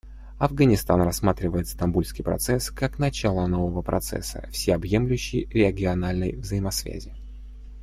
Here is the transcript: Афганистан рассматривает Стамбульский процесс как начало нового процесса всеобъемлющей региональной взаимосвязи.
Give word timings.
Афганистан 0.39 0.99
рассматривает 1.03 1.67
Стамбульский 1.67 2.23
процесс 2.23 2.71
как 2.71 2.97
начало 2.97 3.45
нового 3.45 3.83
процесса 3.83 4.49
всеобъемлющей 4.51 5.45
региональной 5.45 6.35
взаимосвязи. 6.37 7.13